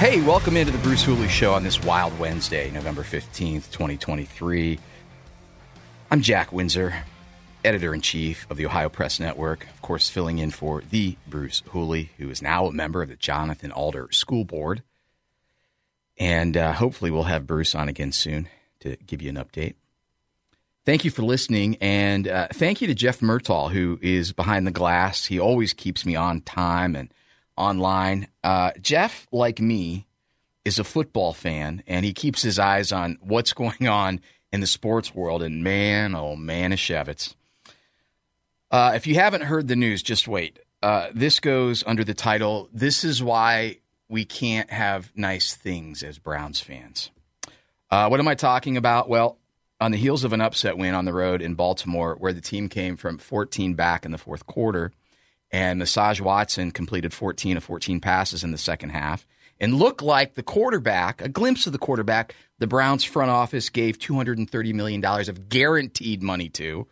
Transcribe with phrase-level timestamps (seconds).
[0.00, 4.78] Hey, welcome into the Bruce Hooley Show on this wild Wednesday, November 15th, 2023.
[6.10, 7.04] I'm Jack Windsor,
[7.62, 11.62] editor in chief of the Ohio Press Network, of course, filling in for the Bruce
[11.72, 14.82] Hooley, who is now a member of the Jonathan Alder School Board.
[16.16, 19.74] And uh, hopefully, we'll have Bruce on again soon to give you an update.
[20.86, 24.70] Thank you for listening, and uh, thank you to Jeff Murtaugh, who is behind the
[24.70, 25.26] glass.
[25.26, 27.12] He always keeps me on time and
[27.60, 28.28] online.
[28.42, 30.06] Uh, Jeff, like me,
[30.64, 34.20] is a football fan, and he keeps his eyes on what's going on
[34.52, 35.42] in the sports world.
[35.42, 37.34] And man, oh man, Shevitz.
[38.70, 40.58] Uh, if you haven't heard the news, just wait.
[40.82, 46.18] Uh, this goes under the title "This is why we can't have nice things as
[46.18, 47.10] Browns fans."
[47.90, 49.08] Uh, what am I talking about?
[49.08, 49.38] Well,
[49.80, 52.68] on the heels of an upset win on the road in Baltimore, where the team
[52.68, 54.92] came from 14 back in the fourth quarter
[55.50, 59.26] and Massage Watson completed 14 of 14 passes in the second half
[59.58, 63.98] and looked like the quarterback, a glimpse of the quarterback the Browns front office gave
[63.98, 66.86] $230 million of guaranteed money to.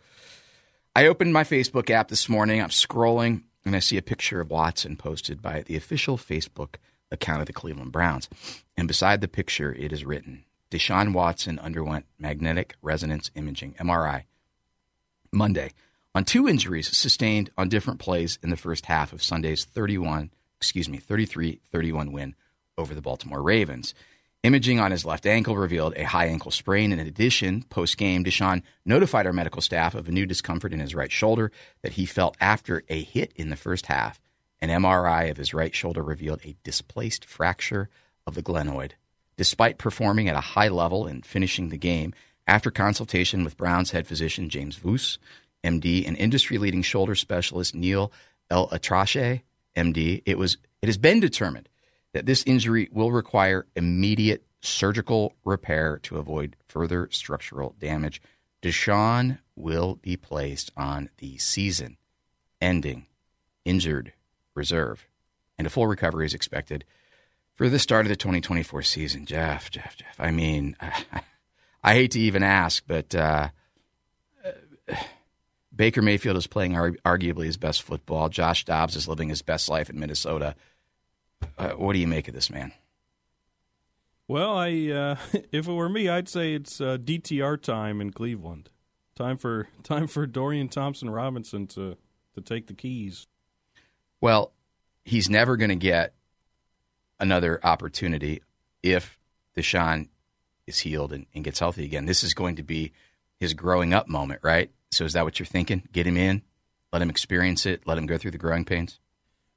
[0.95, 2.61] I opened my Facebook app this morning.
[2.61, 6.75] I'm scrolling and I see a picture of Watson posted by the official Facebook
[7.11, 8.29] account of the Cleveland Browns.
[8.77, 14.23] And beside the picture, it is written Deshaun Watson underwent magnetic resonance imaging, MRI,
[15.31, 15.71] Monday
[16.19, 20.89] on two injuries sustained on different plays in the first half of Sunday's 31, excuse
[20.89, 22.35] me, 33-31 win
[22.77, 23.93] over the Baltimore Ravens.
[24.43, 26.91] Imaging on his left ankle revealed a high ankle sprain.
[26.91, 30.93] In addition, post game, Deshaun notified our medical staff of a new discomfort in his
[30.93, 31.53] right shoulder
[31.83, 34.19] that he felt after a hit in the first half.
[34.61, 37.87] An MRI of his right shoulder revealed a displaced fracture
[38.27, 38.91] of the glenoid.
[39.37, 42.13] Despite performing at a high level and finishing the game,
[42.45, 45.17] after consultation with Browns head physician James Voos,
[45.63, 48.11] MD, and industry-leading shoulder specialist Neil
[48.49, 49.41] El Atrache,
[49.75, 51.69] MD, it was it has been determined
[52.13, 58.21] that this injury will require immediate surgical repair to avoid further structural damage.
[58.61, 61.97] Deshaun will be placed on the season
[62.61, 63.05] ending
[63.63, 64.13] injured
[64.53, 65.07] reserve,
[65.57, 66.83] and a full recovery is expected
[67.53, 69.25] for the start of the 2024 season.
[69.25, 70.15] Jeff, Jeff, Jeff.
[70.17, 71.03] I mean, I,
[71.83, 73.49] I hate to even ask, but uh,
[75.79, 78.27] Baker Mayfield is playing arguably his best football.
[78.27, 80.53] Josh Dobbs is living his best life in Minnesota.
[81.57, 82.73] Uh, what do you make of this man?
[84.27, 85.15] Well, I uh,
[85.53, 88.69] if it were me, I'd say it's uh, DTR time in Cleveland.
[89.15, 91.95] Time for time for Dorian Thompson Robinson to
[92.35, 93.27] to take the keys.
[94.19, 94.51] Well,
[95.05, 96.13] he's never going to get
[97.21, 98.41] another opportunity
[98.83, 99.17] if
[99.55, 100.09] Deshaun
[100.67, 102.05] is healed and, and gets healthy again.
[102.05, 102.91] This is going to be
[103.39, 104.71] his growing up moment, right?
[104.91, 105.83] So is that what you're thinking?
[105.91, 106.41] Get him in,
[106.91, 108.99] let him experience it, let him go through the growing pains.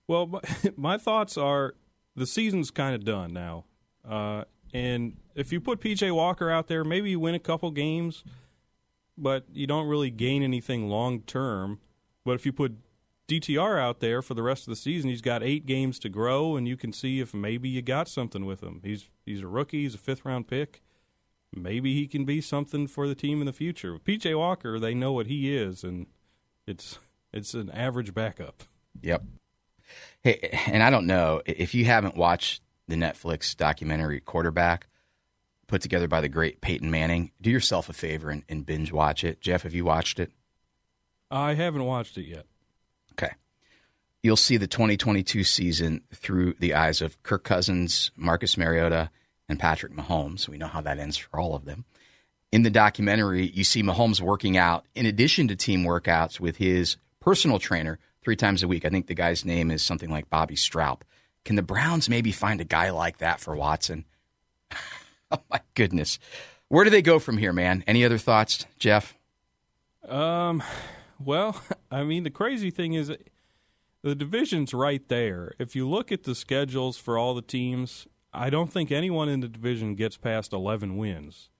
[0.06, 0.40] Well,
[0.76, 1.74] my thoughts are
[2.14, 3.64] the season's kind of done now,
[4.08, 4.44] uh,
[4.74, 8.24] and if you put PJ Walker out there, maybe you win a couple games,
[9.16, 11.78] but you don't really gain anything long term.
[12.24, 12.76] But if you put
[13.28, 16.56] DTR out there for the rest of the season, he's got eight games to grow,
[16.56, 18.80] and you can see if maybe you got something with him.
[18.84, 20.82] He's he's a rookie, he's a fifth round pick
[21.54, 23.92] maybe he can be something for the team in the future.
[23.92, 26.06] With PJ Walker, they know what he is, and
[26.66, 26.98] it's
[27.32, 28.62] it's an average backup.
[29.00, 29.22] Yep.
[30.22, 34.88] Hey, and I don't know if you haven't watched the Netflix documentary Quarterback,
[35.66, 37.30] put together by the great Peyton Manning.
[37.40, 39.40] Do yourself a favor and, and binge watch it.
[39.40, 40.30] Jeff, have you watched it?
[41.30, 42.46] I haven't watched it yet.
[43.12, 43.32] Okay.
[44.22, 49.10] You'll see the 2022 season through the eyes of Kirk Cousins, Marcus Mariota,
[49.52, 50.48] and Patrick Mahomes.
[50.48, 51.84] We know how that ends for all of them.
[52.50, 56.96] In the documentary, you see Mahomes working out in addition to team workouts with his
[57.20, 58.84] personal trainer three times a week.
[58.84, 61.02] I think the guy's name is something like Bobby Stroupe.
[61.44, 64.04] Can the Browns maybe find a guy like that for Watson?
[65.30, 66.18] oh my goodness.
[66.68, 67.84] Where do they go from here, man?
[67.86, 69.14] Any other thoughts, Jeff?
[70.08, 70.62] Um,
[71.22, 71.60] well,
[71.90, 73.12] I mean, the crazy thing is,
[74.02, 75.54] the division's right there.
[75.58, 79.40] If you look at the schedules for all the teams, I don't think anyone in
[79.40, 81.50] the division gets past 11 wins.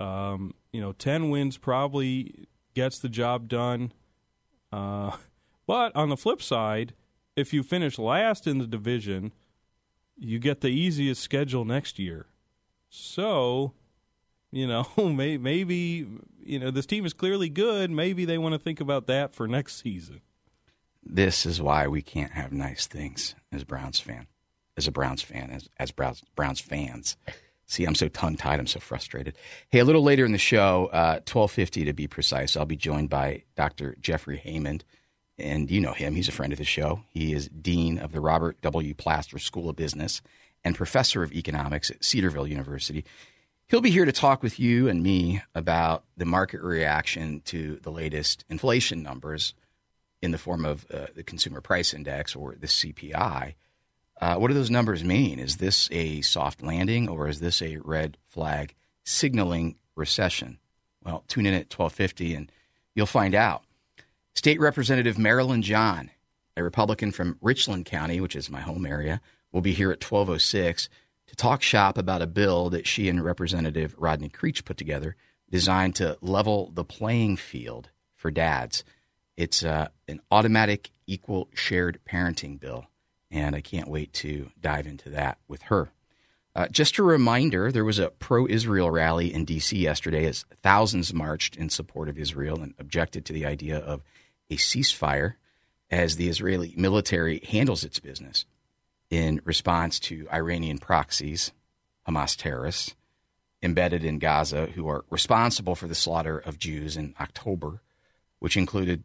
[0.00, 3.92] Um, you know, 10 wins probably gets the job done.
[4.72, 5.16] Uh,
[5.66, 6.94] but on the flip side,
[7.36, 9.32] if you finish last in the division,
[10.16, 12.26] you get the easiest schedule next year.
[12.88, 13.74] So,
[14.50, 16.06] you know, maybe,
[16.42, 17.90] you know, this team is clearly good.
[17.90, 20.22] Maybe they want to think about that for next season.
[21.04, 24.26] This is why we can't have nice things as Browns fan,
[24.76, 27.16] as a Browns fan, as as Browns Browns fans.
[27.68, 28.60] See, I'm so tongue tied.
[28.60, 29.36] I'm so frustrated.
[29.70, 33.10] Hey, a little later in the show, uh, 12:50 to be precise, I'll be joined
[33.10, 33.96] by Dr.
[34.00, 34.84] Jeffrey Haymond,
[35.38, 36.14] and you know him.
[36.14, 37.02] He's a friend of the show.
[37.08, 38.94] He is dean of the Robert W.
[38.94, 40.22] Plaster School of Business
[40.62, 43.04] and professor of economics at Cedarville University.
[43.68, 47.90] He'll be here to talk with you and me about the market reaction to the
[47.90, 49.54] latest inflation numbers
[50.22, 53.54] in the form of uh, the Consumer Price Index or the CPI.
[54.20, 55.38] Uh, what do those numbers mean?
[55.38, 58.74] Is this a soft landing or is this a red flag
[59.04, 60.58] signaling recession?
[61.04, 62.52] Well, tune in at 1250 and
[62.94, 63.62] you'll find out.
[64.34, 66.10] State Representative Marilyn John,
[66.56, 69.20] a Republican from Richland County, which is my home area,
[69.52, 70.88] will be here at 1206
[71.26, 75.16] to talk shop about a bill that she and Representative Rodney Creech put together
[75.50, 78.84] designed to level the playing field for dads.
[79.36, 82.86] It's uh, an automatic equal shared parenting bill,
[83.30, 85.90] and I can't wait to dive into that with her.
[86.54, 89.76] Uh, just a reminder there was a pro Israel rally in D.C.
[89.76, 94.02] yesterday as thousands marched in support of Israel and objected to the idea of
[94.50, 95.34] a ceasefire
[95.90, 98.46] as the Israeli military handles its business
[99.10, 101.52] in response to Iranian proxies,
[102.08, 102.94] Hamas terrorists,
[103.62, 107.82] embedded in Gaza who are responsible for the slaughter of Jews in October,
[108.38, 109.04] which included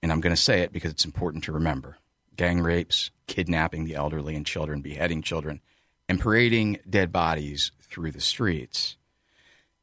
[0.00, 1.98] and I'm going to say it because it's important to remember
[2.36, 5.60] gang rapes, kidnapping the elderly and children, beheading children,
[6.08, 8.96] and parading dead bodies through the streets.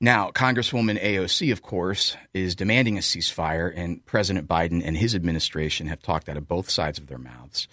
[0.02, 5.88] Now, Congresswoman AOC, of course, is demanding a ceasefire, and President Biden and his administration
[5.88, 7.70] have talked out of both sides of their mouths.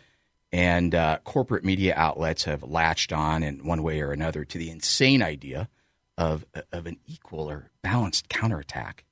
[0.52, 4.70] And uh, corporate media outlets have latched on, in one way or another, to the
[4.70, 5.68] insane idea
[6.16, 9.04] of, of an equal or balanced counterattack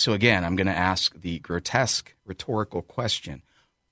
[0.00, 3.42] so again, I'm going to ask the grotesque rhetorical question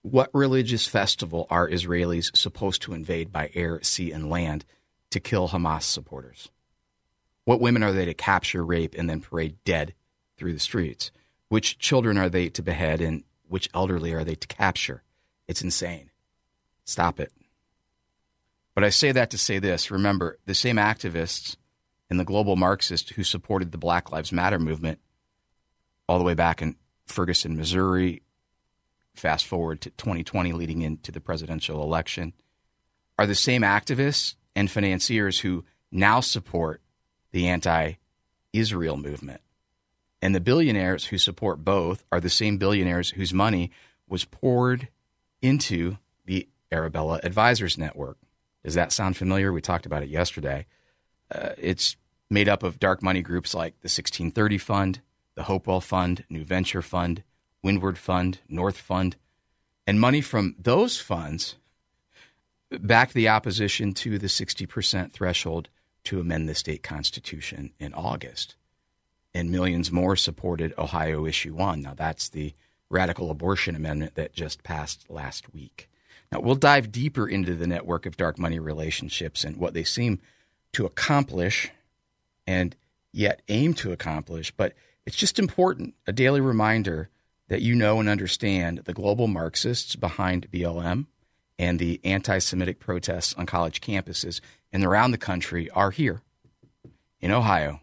[0.02, 4.64] What religious festival are Israelis supposed to invade by air, sea, and land
[5.10, 6.50] to kill Hamas supporters?
[7.44, 9.94] What women are they to capture, rape, and then parade dead
[10.36, 11.10] through the streets?
[11.48, 15.02] Which children are they to behead, and which elderly are they to capture?
[15.46, 16.10] It's insane.
[16.84, 17.32] Stop it.
[18.74, 21.56] But I say that to say this remember, the same activists
[22.08, 25.00] and the global Marxists who supported the Black Lives Matter movement
[26.08, 28.22] all the way back in Ferguson, Missouri,
[29.19, 32.32] fast forward to 2020, leading into the presidential election,
[33.19, 36.81] are the same activists and financiers who now support
[37.32, 37.94] the anti
[38.53, 39.41] Israel movement.
[40.20, 43.70] And the billionaires who support both are the same billionaires whose money
[44.09, 44.88] was poured
[45.41, 48.19] into the Arabella Advisors Network.
[48.65, 49.53] Does that sound familiar?
[49.53, 50.67] We talked about it yesterday.
[51.32, 51.97] Uh, it's
[52.31, 55.00] made up of dark money groups like the 1630 Fund,
[55.35, 57.23] the Hopewell Fund, New Venture Fund,
[57.62, 59.16] Windward Fund, North Fund,
[59.87, 61.56] and money from those funds
[62.70, 65.69] backed the opposition to the 60% threshold
[66.05, 68.55] to amend the state constitution in August.
[69.34, 71.82] And millions more supported Ohio Issue 1.
[71.82, 72.55] Now, that's the
[72.91, 75.88] radical abortion amendment that just passed last week.
[76.32, 80.20] Now, we'll dive deeper into the network of dark money relationships and what they seem
[80.72, 81.70] to accomplish
[82.46, 82.74] and
[83.12, 84.50] yet aim to accomplish.
[84.50, 84.74] But
[85.06, 87.08] it's just important, a daily reminder
[87.48, 91.06] that you know and understand the global Marxists behind BLM
[91.58, 94.40] and the anti Semitic protests on college campuses
[94.72, 96.22] and around the country are here
[97.20, 97.81] in Ohio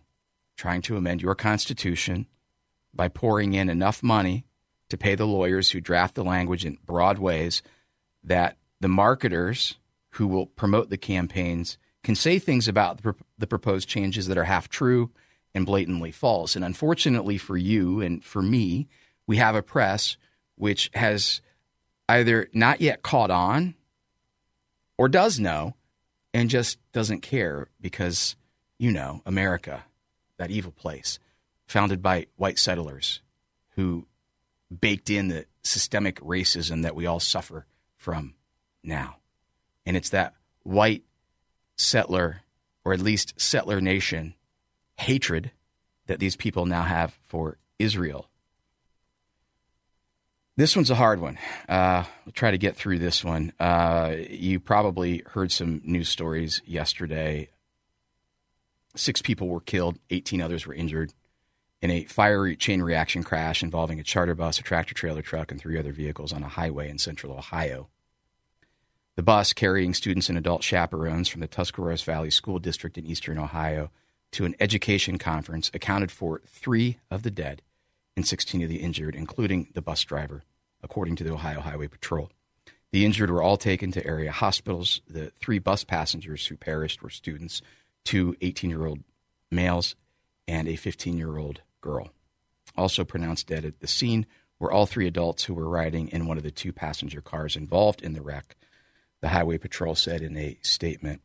[0.55, 2.27] trying to amend your Constitution
[2.93, 4.45] by pouring in enough money
[4.89, 7.61] to pay the lawyers who draft the language in broad ways
[8.23, 9.75] that the marketers
[10.11, 14.45] who will promote the campaigns can say things about the, the proposed changes that are
[14.45, 15.11] half true
[15.53, 16.55] and blatantly false.
[16.55, 18.87] And unfortunately for you and for me,
[19.27, 20.17] we have a press
[20.55, 21.41] which has
[22.07, 23.75] either not yet caught on
[24.97, 25.75] or does know
[26.33, 28.35] and just doesn't care because,
[28.77, 29.83] you know, America,
[30.37, 31.19] that evil place,
[31.65, 33.21] founded by white settlers
[33.71, 34.07] who
[34.79, 37.65] baked in the systemic racism that we all suffer
[37.97, 38.35] from
[38.83, 39.17] now.
[39.85, 41.03] And it's that white
[41.77, 42.41] settler,
[42.83, 44.35] or at least settler nation,
[44.97, 45.51] hatred
[46.07, 48.29] that these people now have for Israel.
[50.57, 51.37] This one's a hard one.
[51.67, 53.51] Uh, we'll try to get through this one.
[53.59, 57.49] Uh, you probably heard some news stories yesterday.
[58.95, 61.13] Six people were killed, 18 others were injured
[61.81, 65.59] in a fiery chain reaction crash involving a charter bus, a tractor trailer truck, and
[65.59, 67.89] three other vehicles on a highway in central Ohio.
[69.17, 73.37] The bus, carrying students and adult chaperones from the Tuscarawas Valley School District in eastern
[73.37, 73.91] Ohio
[74.31, 77.61] to an education conference, accounted for three of the dead
[78.15, 80.43] and 16 of the injured, including the bus driver,
[80.81, 82.29] according to the Ohio Highway Patrol.
[82.91, 85.01] The injured were all taken to area hospitals.
[85.07, 87.61] The three bus passengers who perished were students,
[88.05, 89.03] two 18 year old
[89.51, 89.95] males
[90.47, 92.11] and a 15 year old girl.
[92.77, 94.25] Also pronounced dead at the scene
[94.59, 98.01] were all three adults who were riding in one of the two passenger cars involved
[98.01, 98.55] in the wreck,
[99.21, 101.21] the Highway Patrol said in a statement.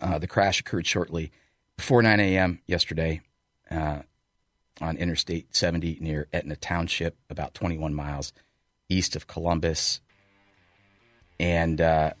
[0.00, 1.32] Uh, the crash occurred shortly
[1.76, 2.60] before 9 a.m.
[2.66, 3.20] yesterday
[3.70, 4.00] uh,
[4.80, 8.32] on Interstate 70 near Etna Township, about 21 miles
[8.88, 10.00] east of Columbus.
[11.38, 12.12] And uh,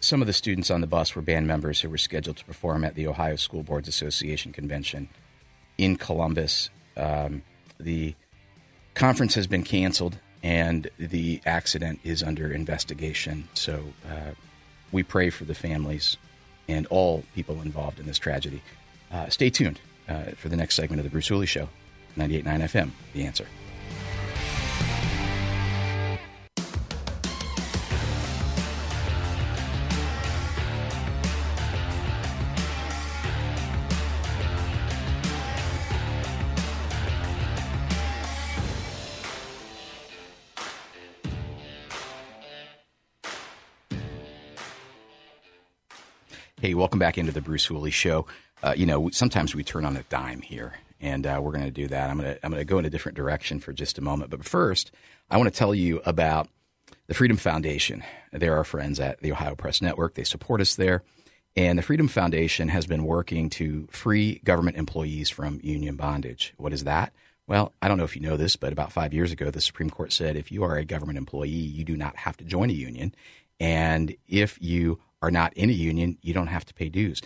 [0.00, 2.84] some of the students on the bus were band members who were scheduled to perform
[2.84, 5.08] at the Ohio School Boards Association convention
[5.78, 6.70] in Columbus.
[6.96, 7.42] Um,
[7.78, 8.14] the
[8.94, 13.48] conference has been canceled and the accident is under investigation.
[13.54, 14.32] So uh,
[14.92, 16.16] we pray for the families
[16.68, 18.62] and all people involved in this tragedy.
[19.10, 21.68] Uh, stay tuned uh, for the next segment of the Bruce Hooley Show,
[22.16, 23.46] 98.9 FM, The Answer.
[46.64, 48.24] Hey, welcome back into the Bruce Hooley Show.
[48.62, 50.72] Uh, you know, sometimes we turn on a dime here,
[51.04, 52.08] and uh, we're going to do that.
[52.08, 54.30] I'm going to I'm going to go in a different direction for just a moment,
[54.30, 54.90] but first,
[55.30, 56.48] I want to tell you about
[57.06, 58.02] the Freedom Foundation.
[58.32, 60.14] They're our friends at the Ohio Press Network.
[60.14, 61.02] They support us there,
[61.54, 66.54] and the Freedom Foundation has been working to free government employees from union bondage.
[66.56, 67.12] What is that?
[67.46, 69.90] Well, I don't know if you know this, but about five years ago, the Supreme
[69.90, 72.72] Court said if you are a government employee, you do not have to join a
[72.72, 73.14] union.
[73.60, 77.20] And if you are not in a union, you don't have to pay dues.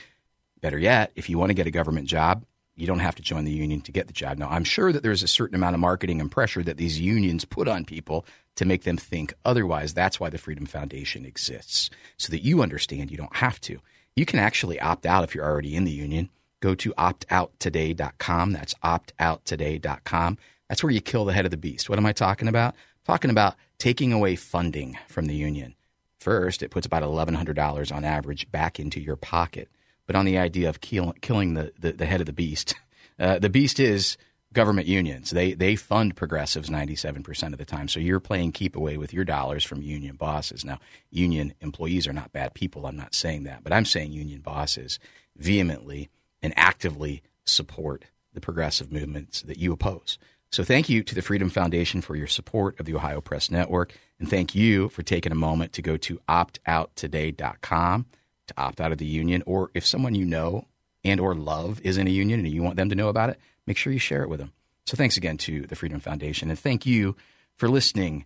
[0.60, 2.44] Better yet, if you want to get a government job,
[2.78, 4.38] you don't have to join the union to get the job.
[4.38, 7.44] Now, I'm sure that there's a certain amount of marketing and pressure that these unions
[7.44, 8.24] put on people
[8.56, 9.94] to make them think otherwise.
[9.94, 13.80] That's why the Freedom Foundation exists, so that you understand you don't have to.
[14.16, 16.30] You can actually opt out if you're already in the union.
[16.60, 18.52] Go to optouttoday.com.
[18.52, 20.38] That's optouttoday.com.
[20.68, 21.88] That's where you kill the head of the beast.
[21.88, 22.74] What am I talking about?
[23.08, 25.74] talking about taking away funding from the union.
[26.20, 29.70] First, it puts about $1,100 on average back into your pocket.
[30.08, 32.74] But on the idea of kill, killing the, the, the, head of the beast,
[33.20, 34.16] uh, the beast is
[34.54, 35.30] government unions.
[35.30, 37.88] They, they fund progressives 97% of the time.
[37.88, 40.64] So you're playing keep away with your dollars from union bosses.
[40.64, 40.78] Now,
[41.10, 42.86] union employees are not bad people.
[42.86, 43.62] I'm not saying that.
[43.62, 44.98] But I'm saying union bosses
[45.36, 46.08] vehemently
[46.40, 50.18] and actively support the progressive movements that you oppose.
[50.50, 53.92] So thank you to the Freedom Foundation for your support of the Ohio Press Network.
[54.18, 58.06] And thank you for taking a moment to go to optouttoday.com
[58.48, 59.42] to opt out of the union.
[59.46, 60.66] Or if someone you know
[61.04, 63.38] and or love is in a union and you want them to know about it,
[63.66, 64.52] make sure you share it with them.
[64.86, 66.48] So thanks again to the Freedom Foundation.
[66.50, 67.14] And thank you
[67.56, 68.24] for listening.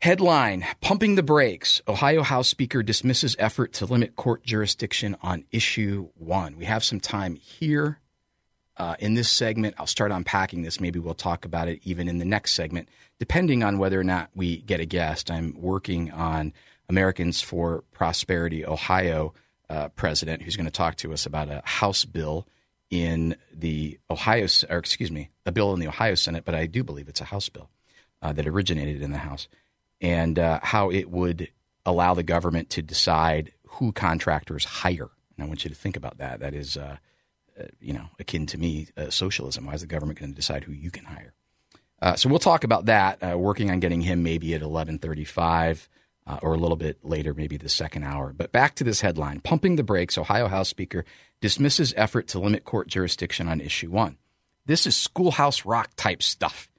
[0.00, 1.80] Headline Pumping the Brakes.
[1.86, 6.56] Ohio House Speaker dismisses effort to limit court jurisdiction on issue one.
[6.56, 8.00] We have some time here
[8.76, 9.76] uh, in this segment.
[9.78, 10.80] I'll start unpacking this.
[10.80, 12.88] Maybe we'll talk about it even in the next segment,
[13.20, 15.30] depending on whether or not we get a guest.
[15.30, 16.52] I'm working on
[16.92, 19.32] Americans for Prosperity Ohio
[19.70, 22.46] uh, president who's going to talk to us about a House bill
[22.90, 26.84] in the Ohio, or excuse me, a bill in the Ohio Senate, but I do
[26.84, 27.70] believe it's a House bill
[28.20, 29.48] uh, that originated in the House,
[30.02, 31.48] and uh, how it would
[31.86, 35.08] allow the government to decide who contractors hire.
[35.34, 36.40] And I want you to think about that.
[36.40, 36.98] That is uh,
[37.58, 39.64] uh, you know, akin to me, uh, socialism.
[39.64, 41.32] Why is the government going to decide who you can hire?
[42.16, 43.38] So we'll talk about that.
[43.38, 45.88] Working on getting him maybe at eleven thirty-five
[46.26, 48.32] uh, or a little bit later, maybe the second hour.
[48.32, 50.18] But back to this headline: Pumping the brakes.
[50.18, 51.04] Ohio House Speaker
[51.40, 54.18] dismisses effort to limit court jurisdiction on issue one.
[54.64, 56.70] This is schoolhouse rock type stuff,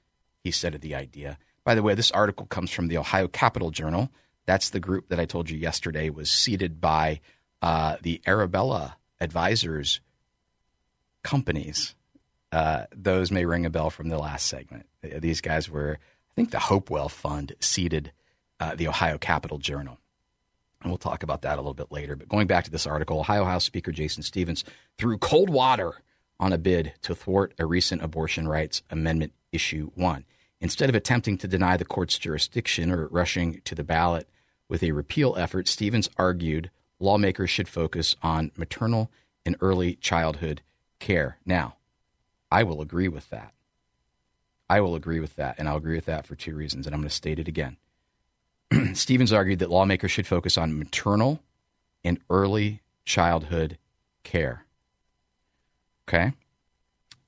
[0.44, 1.38] he said of the idea.
[1.64, 4.10] By the way, this article comes from the Ohio Capital Journal.
[4.46, 7.22] That's the group that I told you yesterday was seated by
[7.62, 10.02] uh, the Arabella advisors
[11.24, 11.96] companies.
[12.52, 14.86] Uh, those may ring a bell from the last segment.
[15.02, 18.12] These guys were, I think, the Hopewell Fund seeded
[18.64, 20.00] uh, the Ohio Capital Journal.
[20.82, 22.16] And we'll talk about that a little bit later.
[22.16, 24.64] But going back to this article, Ohio House Speaker Jason Stephens
[24.98, 26.02] threw cold water
[26.40, 30.26] on a bid to thwart a recent abortion rights amendment issue one.
[30.62, 34.30] Instead of attempting to deny the court's jurisdiction or rushing to the ballot
[34.70, 39.12] with a repeal effort, Stevens argued lawmakers should focus on maternal
[39.46, 40.62] and early childhood
[41.00, 41.38] care.
[41.46, 41.76] Now,
[42.50, 43.54] I will agree with that.
[44.70, 47.02] I will agree with that, and I'll agree with that for two reasons, and I'm
[47.02, 47.76] going to state it again.
[48.94, 51.42] Stephens argued that lawmakers should focus on maternal
[52.04, 53.78] and early childhood
[54.24, 54.66] care.
[56.08, 56.34] Okay?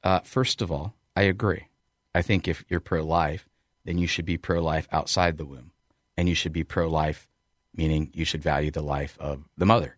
[0.04, 1.68] Uh, first of all, I agree.
[2.14, 3.48] I think if you're pro life,
[3.84, 5.72] then you should be pro life outside the womb.
[6.18, 7.28] And you should be pro life,
[7.76, 9.98] meaning you should value the life of the mother.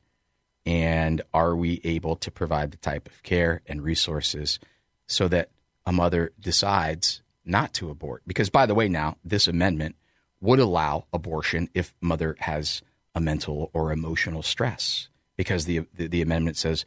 [0.66, 4.60] And are we able to provide the type of care and resources
[5.06, 5.50] so that
[5.86, 8.24] a mother decides not to abort?
[8.28, 9.96] Because, by the way, now this amendment
[10.42, 12.82] would allow abortion if mother has
[13.16, 16.86] a mental or emotional stress, because the, the, the amendment says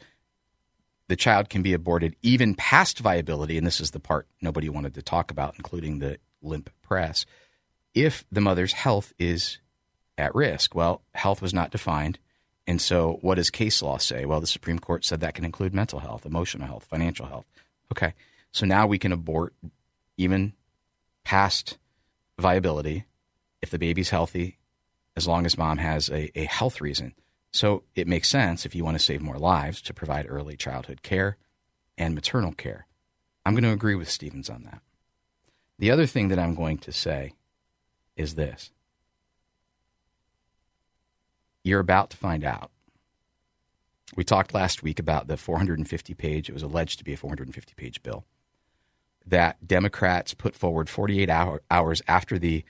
[1.09, 4.95] the child can be aborted even past viability, and this is the part nobody wanted
[4.95, 7.27] to talk about, including the limp press,
[7.95, 9.59] if the mother's health is
[10.17, 10.75] at risk.
[10.75, 12.19] Well, health was not defined.
[12.67, 14.25] And so, what does case law say?
[14.25, 17.47] Well, the Supreme Court said that can include mental health, emotional health, financial health.
[17.91, 18.15] Okay.
[18.53, 19.55] So now we can abort
[20.17, 20.53] even
[21.25, 21.79] past
[22.39, 23.05] viability
[23.63, 24.59] if the baby's healthy,
[25.17, 27.15] as long as mom has a, a health reason.
[27.53, 31.03] So it makes sense if you want to save more lives to provide early childhood
[31.03, 31.37] care
[31.99, 32.87] and maternal care.
[33.45, 34.83] I'm going to agree with Stephens on that.
[35.79, 37.35] The other thing that I'm going to say
[38.17, 38.71] is this
[41.63, 42.71] you're about to find out.
[44.17, 47.75] We talked last week about the 450 page, it was alleged to be a 450
[47.75, 48.25] page bill
[49.27, 52.65] that Democrats put forward 48 hour, hours after the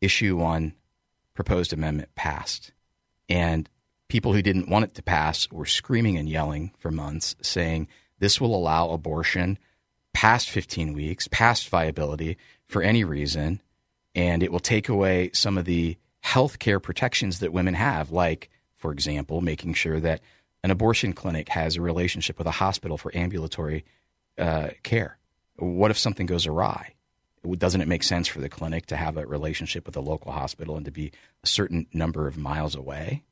[0.00, 0.74] issue one
[1.34, 2.72] proposed amendment passed.
[3.28, 3.68] And
[4.08, 7.88] people who didn't want it to pass were screaming and yelling for months, saying
[8.18, 9.58] this will allow abortion
[10.12, 13.62] past 15 weeks, past viability for any reason,
[14.14, 18.50] and it will take away some of the health care protections that women have, like,
[18.76, 20.20] for example, making sure that
[20.62, 23.84] an abortion clinic has a relationship with a hospital for ambulatory
[24.38, 25.18] uh, care.
[25.56, 26.94] What if something goes awry?
[27.48, 30.76] Doesn't it make sense for the clinic to have a relationship with a local hospital
[30.76, 33.24] and to be a certain number of miles away?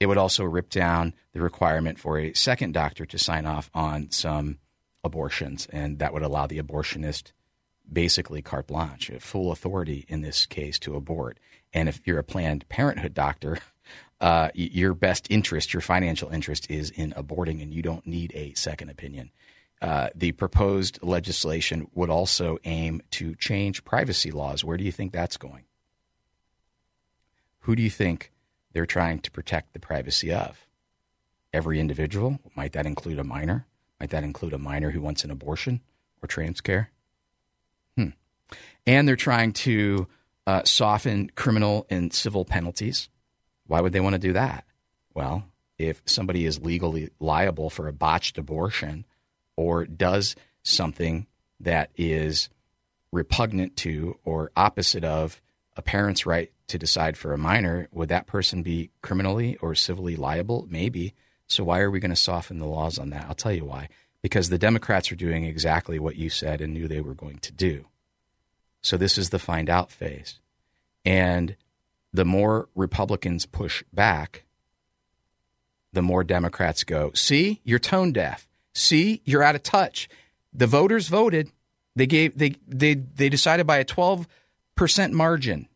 [0.00, 4.10] It would also rip down the requirement for a second doctor to sign off on
[4.10, 4.58] some
[5.04, 7.30] abortions, and that would allow the abortionist
[7.90, 11.38] basically carte blanche, full authority in this case to abort.
[11.72, 13.58] And if you're a Planned Parenthood doctor,
[14.20, 18.54] uh, your best interest, your financial interest, is in aborting, and you don't need a
[18.54, 19.30] second opinion.
[19.82, 24.64] Uh, the proposed legislation would also aim to change privacy laws.
[24.64, 25.64] Where do you think that's going?
[27.60, 28.32] Who do you think
[28.72, 30.66] they're trying to protect the privacy of.
[31.52, 33.66] Every individual, might that include a minor?
[34.00, 35.80] Might that include a minor who wants an abortion
[36.22, 36.90] or trans care?
[37.96, 38.08] Hmm.
[38.86, 40.08] And they're trying to
[40.46, 43.08] uh, soften criminal and civil penalties.
[43.66, 44.64] Why would they want to do that?
[45.14, 45.44] Well,
[45.78, 49.04] if somebody is legally liable for a botched abortion
[49.62, 51.26] or does something
[51.60, 52.48] that is
[53.12, 55.40] repugnant to or opposite of
[55.76, 60.16] a parent's right to decide for a minor, would that person be criminally or civilly
[60.16, 60.66] liable?
[60.68, 61.14] Maybe.
[61.46, 63.26] So why are we going to soften the laws on that?
[63.26, 63.88] I'll tell you why.
[64.22, 67.52] Because the Democrats are doing exactly what you said and knew they were going to
[67.52, 67.86] do.
[68.80, 70.40] So this is the find out phase.
[71.04, 71.56] And
[72.12, 74.44] the more Republicans push back,
[75.92, 78.48] the more Democrats go, see, you're tone deaf.
[78.74, 80.08] See, you're out of touch.
[80.52, 81.50] The voters voted.
[81.94, 84.26] They gave they they they decided by a 12
[84.74, 85.68] percent margin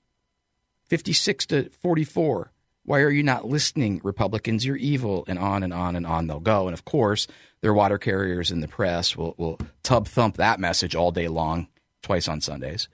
[0.89, 2.53] 56 to 44.
[2.85, 4.65] Why are you not listening, Republicans?
[4.65, 6.69] You're evil, and on and on and on they'll go.
[6.69, 7.27] And of course,
[7.61, 11.67] their water carriers in the press will, will tub thump that message all day long,
[12.03, 12.89] twice on Sundays.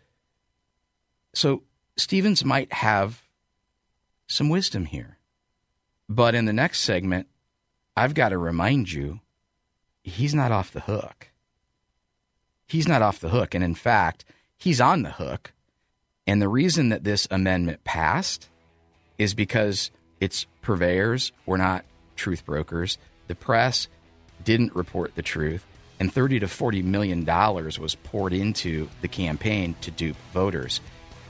[1.34, 1.62] So
[1.96, 3.22] Stephens might have
[4.26, 5.18] some wisdom here.
[6.08, 7.28] But in the next segment,
[7.96, 9.20] I've got to remind you
[10.02, 11.28] he's not off the hook.
[12.66, 13.54] He's not off the hook.
[13.54, 14.24] And in fact,
[14.56, 15.52] he's on the hook
[16.26, 18.48] and the reason that this amendment passed
[19.18, 21.84] is because its purveyors were not
[22.16, 22.98] truth brokers.
[23.26, 23.88] The press
[24.44, 25.64] didn't report the truth,
[25.98, 30.80] and 30 to 40 million dollars was poured into the campaign to dupe voters.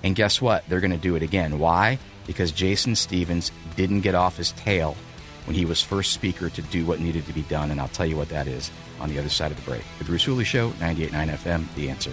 [0.02, 0.68] And guess what?
[0.68, 1.58] They're going to do it again.
[1.58, 1.98] Why?
[2.26, 4.96] Because Jason Stephens didn't get off his tail
[5.44, 8.06] when he was first speaker to do what needed to be done, and I'll tell
[8.06, 9.82] you what that is on the other side of the break.
[9.98, 12.12] The Bruce Hooley Show, 98.9 FM, The Answer.